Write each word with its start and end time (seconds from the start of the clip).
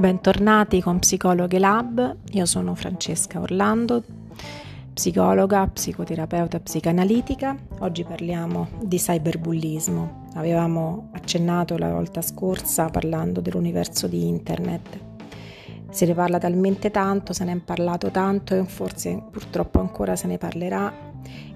Bentornati 0.00 0.80
con 0.80 0.98
Psicologhe 0.98 1.58
Lab, 1.58 2.16
io 2.30 2.46
sono 2.46 2.74
Francesca 2.74 3.38
Orlando, 3.38 4.02
psicologa, 4.94 5.66
psicoterapeuta 5.66 6.58
psicanalitica. 6.58 7.54
Oggi 7.80 8.04
parliamo 8.04 8.68
di 8.80 8.96
cyberbullismo. 8.96 10.28
Avevamo 10.36 11.10
accennato 11.12 11.76
la 11.76 11.90
volta 11.90 12.22
scorsa 12.22 12.86
parlando 12.86 13.42
dell'universo 13.42 14.06
di 14.06 14.26
internet. 14.26 14.98
Se 15.90 16.06
ne 16.06 16.14
parla 16.14 16.38
talmente 16.38 16.90
tanto, 16.90 17.34
se 17.34 17.44
ne 17.44 17.52
è 17.52 17.56
parlato 17.58 18.10
tanto 18.10 18.54
e 18.54 18.64
forse 18.64 19.22
purtroppo 19.30 19.80
ancora 19.80 20.16
se 20.16 20.28
ne 20.28 20.38
parlerà 20.38 20.90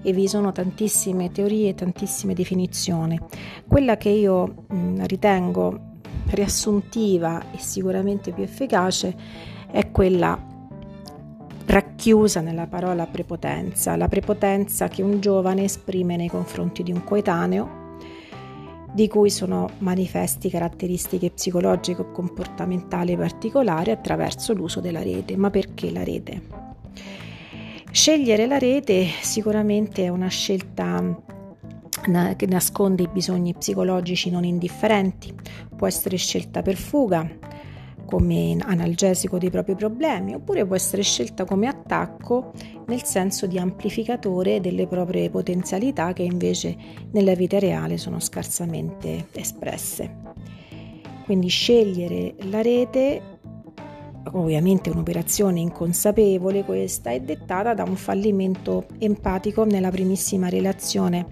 e 0.03 0.13
vi 0.13 0.27
sono 0.27 0.51
tantissime 0.51 1.31
teorie, 1.31 1.73
tantissime 1.73 2.35
definizioni. 2.35 3.19
Quella 3.67 3.97
che 3.97 4.09
io 4.09 4.65
mh, 4.67 5.05
ritengo 5.07 5.93
riassuntiva 6.29 7.51
e 7.51 7.59
sicuramente 7.59 8.31
più 8.31 8.43
efficace 8.43 9.15
è 9.71 9.91
quella 9.91 10.53
racchiusa 11.65 12.41
nella 12.41 12.67
parola 12.67 13.07
prepotenza, 13.07 13.95
la 13.95 14.07
prepotenza 14.07 14.87
che 14.87 15.01
un 15.01 15.19
giovane 15.19 15.63
esprime 15.63 16.15
nei 16.15 16.29
confronti 16.29 16.83
di 16.83 16.91
un 16.91 17.03
coetaneo, 17.03 17.83
di 18.93 19.07
cui 19.09 19.29
sono 19.29 19.69
manifesti 19.79 20.49
caratteristiche 20.49 21.31
psicologiche 21.31 22.01
o 22.01 22.11
comportamentali 22.11 23.17
particolari 23.17 23.91
attraverso 23.91 24.53
l'uso 24.53 24.79
della 24.79 25.03
rete. 25.03 25.35
Ma 25.35 25.49
perché 25.49 25.91
la 25.91 26.03
rete? 26.03 26.41
Scegliere 27.91 28.45
la 28.45 28.57
rete 28.57 29.05
sicuramente 29.21 30.03
è 30.03 30.09
una 30.09 30.27
scelta 30.27 31.23
che 32.35 32.45
nasconde 32.45 33.03
i 33.03 33.09
bisogni 33.11 33.53
psicologici 33.53 34.29
non 34.29 34.43
indifferenti, 34.43 35.33
può 35.75 35.87
essere 35.87 36.17
scelta 36.17 36.61
per 36.61 36.75
fuga, 36.75 37.27
come 38.05 38.55
analgesico 38.61 39.37
dei 39.37 39.49
propri 39.49 39.75
problemi, 39.75 40.35
oppure 40.35 40.65
può 40.65 40.75
essere 40.75 41.01
scelta 41.01 41.43
come 41.43 41.67
attacco 41.67 42.53
nel 42.87 43.03
senso 43.03 43.47
di 43.47 43.57
amplificatore 43.57 44.61
delle 44.61 44.87
proprie 44.87 45.29
potenzialità 45.29 46.13
che 46.13 46.23
invece 46.23 46.77
nella 47.11 47.33
vita 47.33 47.57
reale 47.59 47.97
sono 47.97 48.19
scarsamente 48.19 49.27
espresse. 49.31 50.23
Quindi 51.25 51.47
scegliere 51.47 52.35
la 52.49 52.61
rete 52.61 53.34
ovviamente 54.31 54.89
un'operazione 54.89 55.59
inconsapevole 55.59 56.63
questa, 56.63 57.11
è 57.11 57.19
dettata 57.19 57.73
da 57.73 57.83
un 57.83 57.95
fallimento 57.95 58.85
empatico 58.97 59.63
nella 59.63 59.91
primissima 59.91 60.49
relazione 60.49 61.25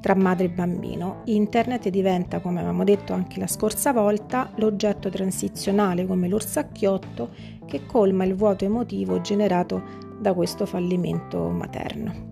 tra 0.00 0.14
madre 0.14 0.46
e 0.46 0.50
bambino. 0.50 1.22
Internet 1.26 1.88
diventa, 1.88 2.40
come 2.40 2.58
avevamo 2.58 2.84
detto 2.84 3.12
anche 3.12 3.38
la 3.38 3.46
scorsa 3.46 3.92
volta, 3.92 4.50
l'oggetto 4.56 5.08
transizionale 5.10 6.06
come 6.06 6.28
l'orsacchiotto 6.28 7.30
che 7.66 7.86
colma 7.86 8.24
il 8.24 8.34
vuoto 8.34 8.64
emotivo 8.64 9.20
generato 9.20 10.08
da 10.18 10.34
questo 10.34 10.66
fallimento 10.66 11.48
materno. 11.48 12.29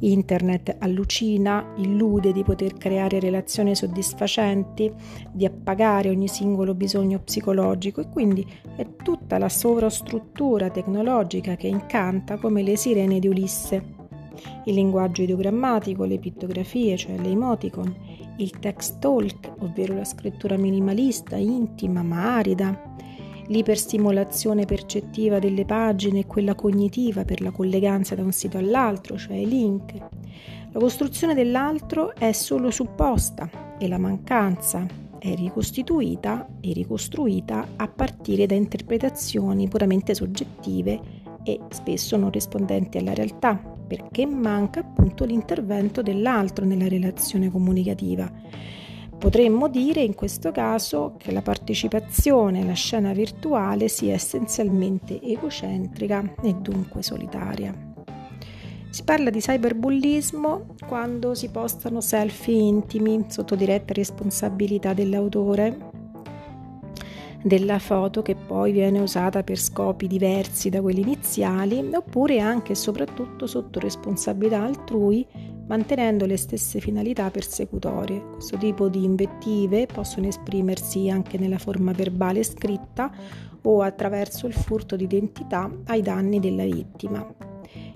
Internet 0.00 0.76
allucina, 0.78 1.72
illude 1.76 2.32
di 2.32 2.42
poter 2.42 2.74
creare 2.74 3.18
relazioni 3.18 3.74
soddisfacenti, 3.74 4.92
di 5.32 5.44
appagare 5.44 6.10
ogni 6.10 6.28
singolo 6.28 6.74
bisogno 6.74 7.20
psicologico 7.20 8.00
e 8.00 8.08
quindi 8.08 8.46
è 8.76 8.86
tutta 9.02 9.38
la 9.38 9.48
sovrastruttura 9.48 10.70
tecnologica 10.70 11.56
che 11.56 11.68
incanta 11.68 12.36
come 12.36 12.62
le 12.62 12.76
sirene 12.76 13.18
di 13.18 13.28
Ulisse. 13.28 13.94
Il 14.66 14.74
linguaggio 14.74 15.22
ideogrammatico, 15.22 16.04
le 16.04 16.18
pittografie, 16.18 16.96
cioè 16.96 17.16
le 17.18 17.28
emoticon, 17.28 17.94
il 18.38 18.50
text 18.58 18.98
talk, 18.98 19.50
ovvero 19.60 19.94
la 19.94 20.04
scrittura 20.04 20.56
minimalista, 20.56 21.36
intima 21.36 22.02
ma 22.02 22.36
arida, 22.36 22.95
l'iperstimolazione 23.48 24.64
percettiva 24.64 25.38
delle 25.38 25.64
pagine 25.64 26.20
e 26.20 26.26
quella 26.26 26.54
cognitiva 26.54 27.24
per 27.24 27.40
la 27.40 27.50
colleganza 27.50 28.14
da 28.14 28.22
un 28.22 28.32
sito 28.32 28.58
all'altro, 28.58 29.16
cioè 29.16 29.36
i 29.36 29.48
link. 29.48 29.94
La 30.72 30.80
costruzione 30.80 31.34
dell'altro 31.34 32.14
è 32.14 32.32
solo 32.32 32.70
supposta 32.70 33.76
e 33.78 33.88
la 33.88 33.98
mancanza 33.98 34.86
è 35.18 35.34
ricostituita 35.34 36.46
e 36.60 36.72
ricostruita 36.72 37.66
a 37.76 37.88
partire 37.88 38.46
da 38.46 38.54
interpretazioni 38.54 39.68
puramente 39.68 40.14
soggettive 40.14 41.00
e 41.42 41.60
spesso 41.70 42.16
non 42.16 42.30
rispondenti 42.30 42.98
alla 42.98 43.14
realtà, 43.14 43.56
perché 43.56 44.26
manca 44.26 44.80
appunto 44.80 45.24
l'intervento 45.24 46.02
dell'altro 46.02 46.64
nella 46.64 46.88
relazione 46.88 47.50
comunicativa 47.50 48.30
Potremmo 49.18 49.68
dire 49.68 50.02
in 50.02 50.14
questo 50.14 50.52
caso 50.52 51.14
che 51.16 51.32
la 51.32 51.42
partecipazione 51.42 52.60
alla 52.60 52.74
scena 52.74 53.12
virtuale 53.12 53.88
sia 53.88 54.12
essenzialmente 54.14 55.20
egocentrica 55.22 56.34
e 56.42 56.54
dunque 56.54 57.02
solitaria. 57.02 57.74
Si 58.90 59.02
parla 59.04 59.30
di 59.30 59.40
cyberbullismo 59.40 60.76
quando 60.86 61.34
si 61.34 61.50
postano 61.50 62.00
selfie 62.00 62.56
intimi 62.56 63.24
sotto 63.28 63.54
diretta 63.54 63.92
responsabilità 63.94 64.92
dell'autore 64.92 66.04
della 67.42 67.78
foto 67.78 68.22
che 68.22 68.34
poi 68.34 68.72
viene 68.72 68.98
usata 68.98 69.42
per 69.42 69.58
scopi 69.58 70.06
diversi 70.08 70.68
da 70.68 70.80
quelli 70.80 71.02
iniziali 71.02 71.90
oppure 71.94 72.40
anche 72.40 72.72
e 72.72 72.74
soprattutto 72.74 73.46
sotto 73.46 73.78
responsabilità 73.78 74.62
altrui 74.62 75.26
mantenendo 75.66 76.26
le 76.26 76.36
stesse 76.36 76.80
finalità 76.80 77.30
persecutorie. 77.30 78.22
Questo 78.32 78.56
tipo 78.56 78.88
di 78.88 79.04
invettive 79.04 79.86
possono 79.86 80.26
esprimersi 80.26 81.08
anche 81.10 81.38
nella 81.38 81.58
forma 81.58 81.92
verbale 81.92 82.42
scritta 82.42 83.10
o 83.62 83.82
attraverso 83.82 84.46
il 84.46 84.54
furto 84.54 84.96
di 84.96 85.04
identità 85.04 85.70
ai 85.86 86.02
danni 86.02 86.40
della 86.40 86.64
vittima. 86.64 87.26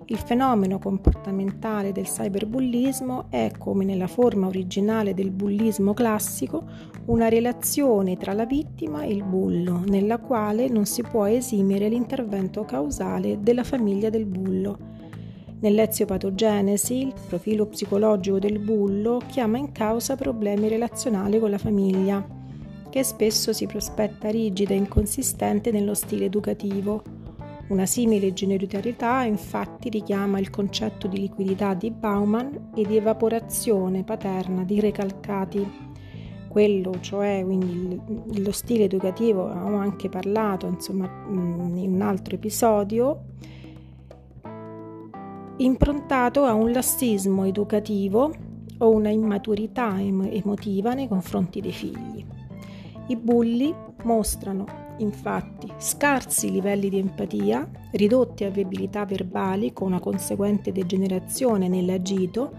Il 0.06 0.18
fenomeno 0.18 0.80
comportamentale 0.80 1.92
del 1.92 2.06
cyberbullismo 2.06 3.26
è, 3.30 3.52
come 3.56 3.84
nella 3.84 4.08
forma 4.08 4.48
originale 4.48 5.14
del 5.14 5.30
bullismo 5.30 5.94
classico, 5.94 6.64
una 7.06 7.28
relazione 7.28 8.16
tra 8.16 8.32
la 8.32 8.44
vittima 8.44 9.02
e 9.02 9.12
il 9.12 9.22
bullo, 9.22 9.84
nella 9.86 10.18
quale 10.18 10.68
non 10.68 10.84
si 10.84 11.02
può 11.02 11.26
esimere 11.26 11.88
l'intervento 11.88 12.64
causale 12.64 13.38
della 13.40 13.62
famiglia 13.62 14.10
del 14.10 14.26
bullo 14.26 14.99
Nell'eziopatogenesi, 15.62 17.02
il 17.02 17.14
profilo 17.28 17.66
psicologico 17.66 18.38
del 18.38 18.58
bullo 18.58 19.20
chiama 19.26 19.58
in 19.58 19.72
causa 19.72 20.16
problemi 20.16 20.68
relazionali 20.68 21.38
con 21.38 21.50
la 21.50 21.58
famiglia, 21.58 22.26
che 22.88 23.02
spesso 23.02 23.52
si 23.52 23.66
prospetta 23.66 24.30
rigida 24.30 24.72
e 24.72 24.78
inconsistente 24.78 25.70
nello 25.70 25.92
stile 25.92 26.24
educativo. 26.24 27.02
Una 27.68 27.84
simile 27.84 28.32
generosità 28.32 29.22
infatti 29.24 29.90
richiama 29.90 30.38
il 30.38 30.48
concetto 30.48 31.06
di 31.06 31.18
liquidità 31.18 31.74
di 31.74 31.90
Bauman 31.90 32.70
e 32.74 32.86
di 32.86 32.96
evaporazione 32.96 34.02
paterna 34.02 34.64
di 34.64 34.80
recalcati. 34.80 35.88
Quello, 36.48 36.98
cioè, 37.00 37.42
quindi 37.44 38.00
lo 38.42 38.50
stile 38.50 38.84
educativo, 38.84 39.50
avevamo 39.50 39.76
anche 39.76 40.08
parlato 40.08 40.66
insomma, 40.66 41.08
in 41.28 41.92
un 41.92 42.00
altro 42.00 42.34
episodio, 42.34 43.24
improntato 45.60 46.44
a 46.44 46.54
un 46.54 46.72
lassismo 46.72 47.44
educativo 47.44 48.32
o 48.78 48.88
una 48.88 49.10
immaturità 49.10 50.00
emotiva 50.00 50.94
nei 50.94 51.06
confronti 51.06 51.60
dei 51.60 51.72
figli. 51.72 52.24
I 53.08 53.16
bulli 53.16 53.74
mostrano 54.04 54.64
infatti 54.98 55.70
scarsi 55.76 56.50
livelli 56.50 56.88
di 56.88 56.98
empatia, 56.98 57.68
ridotte 57.92 58.46
avviabilità 58.46 59.04
verbali 59.04 59.72
con 59.74 59.88
una 59.88 60.00
conseguente 60.00 60.72
degenerazione 60.72 61.68
nell'agito 61.68 62.52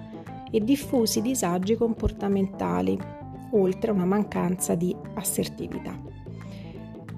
e 0.51 0.59
diffusi 0.59 1.21
disagi 1.21 1.75
comportamentali, 1.75 2.99
oltre 3.51 3.89
a 3.89 3.93
una 3.93 4.05
mancanza 4.05 4.75
di 4.75 4.95
assertività 5.15 6.20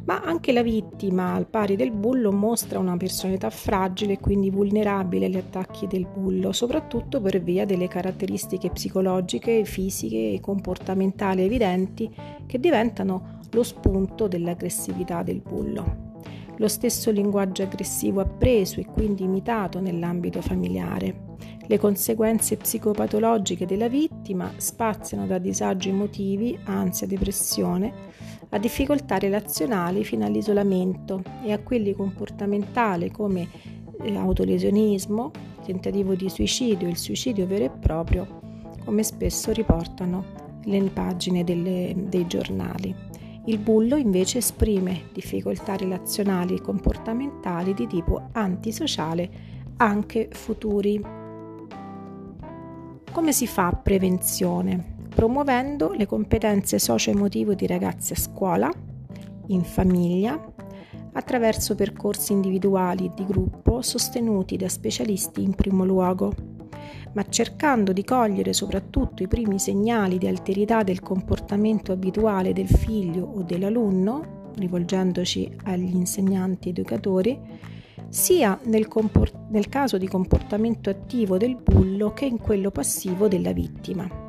ma 0.05 0.21
anche 0.21 0.51
la 0.51 0.63
vittima, 0.63 1.33
al 1.33 1.47
pari 1.47 1.75
del 1.75 1.91
bullo, 1.91 2.31
mostra 2.31 2.79
una 2.79 2.97
personalità 2.97 3.49
fragile 3.49 4.13
e 4.13 4.19
quindi 4.19 4.49
vulnerabile 4.49 5.27
agli 5.27 5.37
attacchi 5.37 5.87
del 5.87 6.05
bullo, 6.05 6.51
soprattutto 6.51 7.21
per 7.21 7.41
via 7.41 7.65
delle 7.65 7.87
caratteristiche 7.87 8.69
psicologiche, 8.69 9.63
fisiche 9.63 10.33
e 10.33 10.39
comportamentali 10.41 11.43
evidenti 11.43 12.13
che 12.45 12.59
diventano 12.59 13.39
lo 13.51 13.63
spunto 13.63 14.27
dell'aggressività 14.27 15.23
del 15.23 15.39
bullo. 15.39 16.11
Lo 16.57 16.67
stesso 16.67 17.09
linguaggio 17.09 17.63
aggressivo 17.63 18.21
appreso 18.21 18.79
e 18.79 18.85
quindi 18.85 19.23
imitato 19.23 19.79
nell'ambito 19.79 20.41
familiare. 20.41 21.31
Le 21.65 21.77
conseguenze 21.79 22.57
psicopatologiche 22.57 23.65
della 23.65 23.87
vittima 23.87 24.51
spaziano 24.57 25.25
da 25.25 25.37
disagi 25.37 25.89
emotivi, 25.89 26.59
ansia, 26.65 27.07
depressione, 27.07 28.11
a 28.53 28.59
difficoltà 28.59 29.17
relazionali 29.17 30.03
fino 30.03 30.25
all'isolamento 30.25 31.23
e 31.43 31.51
a 31.51 31.59
quelli 31.59 31.93
comportamentali 31.93 33.09
come 33.09 33.47
eh, 34.03 34.15
autolesionismo, 34.15 35.31
tentativo 35.65 36.13
di 36.13 36.29
suicidio, 36.29 36.87
il 36.87 36.97
suicidio 36.97 37.47
vero 37.47 37.65
e 37.65 37.69
proprio, 37.71 38.41
come 38.85 39.01
spesso 39.01 39.51
riportano 39.51 40.41
le 40.65 40.81
pagine 40.83 41.43
delle, 41.43 41.95
dei 41.97 42.27
giornali. 42.27 42.95
Il 43.45 43.57
bullo 43.57 43.95
invece 43.95 44.37
esprime 44.37 45.09
difficoltà 45.11 45.75
relazionali 45.75 46.55
e 46.55 46.61
comportamentali 46.61 47.73
di 47.73 47.87
tipo 47.87 48.29
antisociale 48.33 49.29
anche 49.77 50.29
futuri. 50.31 51.03
Come 53.11 53.31
si 53.31 53.47
fa 53.47 53.71
prevenzione? 53.71 54.92
Promuovendo 55.15 55.91
le 55.93 56.05
competenze 56.05 56.79
socio-emotive 56.79 57.55
di 57.55 57.67
ragazzi 57.67 58.13
a 58.13 58.15
scuola, 58.17 58.71
in 59.47 59.63
famiglia, 59.63 60.39
attraverso 61.13 61.75
percorsi 61.75 62.33
individuali 62.33 63.05
e 63.05 63.11
di 63.15 63.25
gruppo 63.25 63.81
sostenuti 63.81 64.57
da 64.57 64.67
specialisti 64.67 65.43
in 65.43 65.53
primo 65.53 65.85
luogo, 65.85 66.33
ma 67.13 67.23
cercando 67.29 67.93
di 67.93 68.03
cogliere 68.03 68.53
soprattutto 68.53 69.21
i 69.21 69.27
primi 69.27 69.59
segnali 69.59 70.17
di 70.17 70.27
alterità 70.27 70.81
del 70.81 71.01
comportamento 71.01 71.91
abituale 71.91 72.51
del 72.51 72.67
figlio 72.67 73.25
o 73.25 73.43
dell'alunno, 73.43 74.51
rivolgendoci 74.55 75.57
agli 75.65 75.95
insegnanti 75.95 76.69
educatori, 76.69 77.39
sia 78.09 78.59
nel, 78.63 78.87
comport- 78.87 79.49
nel 79.49 79.69
caso 79.69 79.97
di 79.97 80.07
comportamento 80.07 80.89
attivo 80.89 81.37
del 81.37 81.55
bullo 81.55 82.13
che 82.13 82.25
in 82.25 82.39
quello 82.39 82.71
passivo 82.71 83.27
della 83.27 83.53
vittima. 83.53 84.22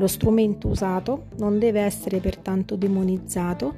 Lo 0.00 0.06
strumento 0.06 0.68
usato 0.68 1.26
non 1.36 1.58
deve 1.58 1.82
essere 1.82 2.20
pertanto 2.20 2.74
demonizzato, 2.74 3.74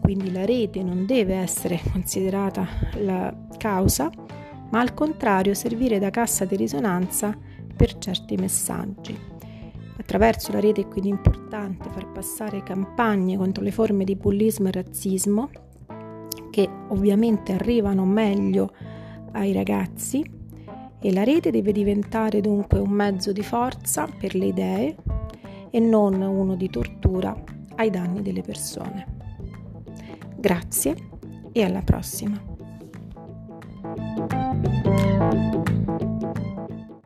quindi 0.00 0.30
la 0.30 0.44
rete 0.44 0.80
non 0.84 1.06
deve 1.06 1.34
essere 1.34 1.80
considerata 1.90 2.64
la 3.02 3.34
causa, 3.58 4.12
ma 4.70 4.78
al 4.78 4.94
contrario 4.94 5.52
servire 5.52 5.98
da 5.98 6.10
cassa 6.10 6.44
di 6.44 6.54
risonanza 6.54 7.36
per 7.74 7.98
certi 7.98 8.36
messaggi. 8.36 9.18
Attraverso 9.98 10.52
la 10.52 10.60
rete 10.60 10.82
è 10.82 10.86
quindi 10.86 11.08
importante 11.08 11.88
far 11.90 12.12
passare 12.12 12.62
campagne 12.62 13.36
contro 13.36 13.64
le 13.64 13.72
forme 13.72 14.04
di 14.04 14.14
bullismo 14.14 14.68
e 14.68 14.70
razzismo 14.70 15.50
che 16.52 16.68
ovviamente 16.90 17.54
arrivano 17.54 18.04
meglio 18.04 18.72
ai 19.32 19.52
ragazzi 19.52 20.24
e 21.00 21.12
la 21.12 21.24
rete 21.24 21.50
deve 21.50 21.72
diventare 21.72 22.40
dunque 22.40 22.78
un 22.78 22.90
mezzo 22.90 23.32
di 23.32 23.42
forza 23.42 24.06
per 24.06 24.36
le 24.36 24.46
idee 24.46 24.96
e 25.74 25.80
non 25.80 26.22
uno 26.22 26.54
di 26.54 26.70
tortura 26.70 27.36
ai 27.74 27.90
danni 27.90 28.22
delle 28.22 28.42
persone. 28.42 29.16
Grazie 30.36 30.94
e 31.50 31.64
alla 31.64 31.82
prossima. 31.82 32.40